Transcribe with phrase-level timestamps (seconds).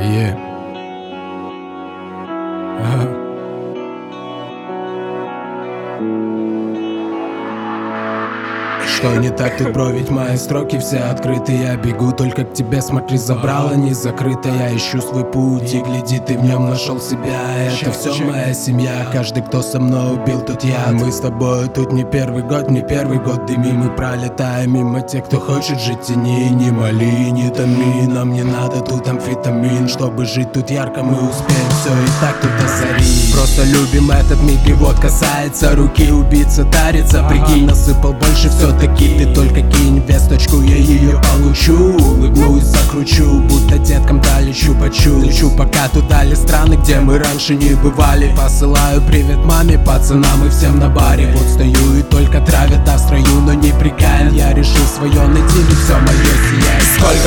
[0.00, 0.57] Yeah.
[8.98, 11.52] Что не так, бро, ведь мои строки все открыты.
[11.52, 14.48] Я бегу только к тебе, смотри, забрала не закрыто.
[14.48, 17.38] Я ищу свой путь и гляди, ты в нем нашел себя.
[17.80, 20.88] Это все моя семья, каждый, кто со мной убил, тут я.
[20.90, 25.26] Мы с тобой тут не первый год, не первый год дымим Мы пролетаем мимо тех,
[25.26, 30.52] кто хочет жить тени Не моли, не томи, нам не надо тут амфетамин Чтобы жить
[30.52, 34.98] тут ярко, мы успеем все и так тут озари Просто любим этот миг и вот
[34.98, 38.87] касается руки Убийца тарится, прикинь, насыпал больше все-таки Ты
[39.38, 41.94] только кинь весточку, я ее получу.
[41.94, 47.74] Улыбнусь, закручу, будто деткам дали чупачу Лечу пока туда ли страны, где мы раньше не
[47.74, 48.34] бывали.
[48.36, 51.32] Посылаю привет маме, пацанам и всем на баре.
[51.34, 53.40] Вот стою и только травят, да в строю,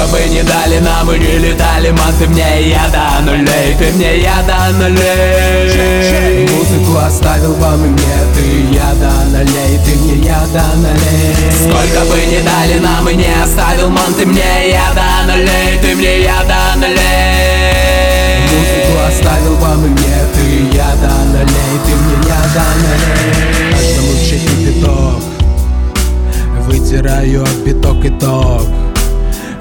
[0.02, 3.92] Сколько бы ни дали нам, мы не летали Ман, ты мне я до нулей Ты
[3.94, 10.26] мне я до нулей Музыку оставил вам и мне Ты я до нулей, ты мне
[10.26, 14.92] я до нулей Сколько бы ни дали нам, и не оставил Ман, ты мне я
[14.96, 21.14] до нулей Ты мне я до нулей Музыку оставил вам и мне Ты я до
[21.30, 25.22] нулей, ты мне я до нулей Каждому чеки биток
[26.66, 28.91] Вытираю биток итог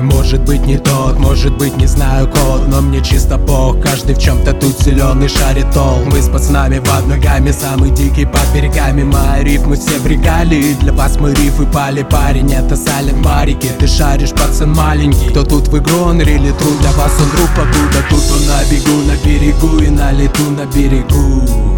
[0.03, 4.19] может быть не тот, может быть не знаю код Но мне чисто бог, каждый в
[4.19, 6.06] чем-то тут силен и шарит толк.
[6.12, 9.03] Мы с пацанами под ногами, самый дикий под берегами.
[9.03, 13.87] Мои рифмы все в регалии, для вас мы рифы пали Парень, это Сален Марики, ты
[13.87, 15.28] шаришь, пацан маленький.
[15.31, 18.65] Кто тут в игру, он рили тру, для вас он друг покуда Тут он на
[18.71, 21.69] бегу, на берегу и на лету на берегу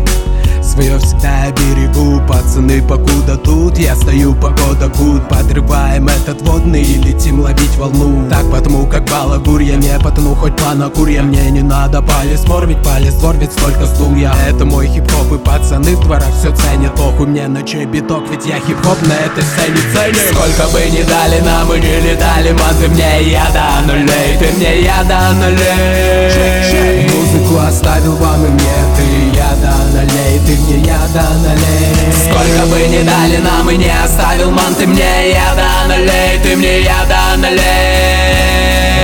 [0.73, 3.77] Свое всегда берегу, пацаны, покуда тут.
[3.77, 8.27] Я стою, погода гуд, подрываем этот водный И летим ловить волну.
[8.31, 12.67] Так потому как балагур я не потону Хоть панакур я мне не надо палец мор
[12.67, 14.35] Ведь палец двор, ведь столько стул я.
[14.49, 16.95] Это мой хип-хоп и пацаны в дворах все ценят.
[16.95, 20.33] Похуй мне на чей биток, ведь я хип-хоп на этой сцене ценю.
[20.33, 24.57] Сколько бы ни дали нам, мы не летали Ман, ты мне я до нулей Ты
[24.57, 27.12] мне я до нулей
[27.43, 28.63] Музыку оставил вам и мне.
[28.97, 33.77] Ты я до нулей, ты мне я до нулей Сколько бы ни дали нам, и
[33.77, 37.59] не оставил Ман, ты мне я до нулей Ты мне я до нулей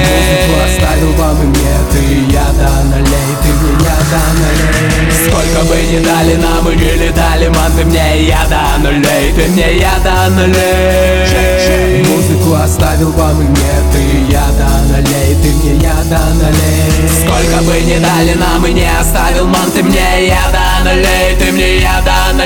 [0.06, 1.75] Музыку оставил вам и мне.
[1.91, 6.77] Ты я до нулей, ты мне я до нулей Сколько бы ни дали нам, и
[6.77, 13.10] не летали Ман, ты мне я до нулей Ты мне я до нулей Музыку оставил
[13.12, 13.75] вам и мне.
[13.93, 14.08] Ты
[17.84, 20.27] Ни дали нам, и не оставил Ман, ты мне.
[20.27, 22.37] Я до нулей Ты мне я до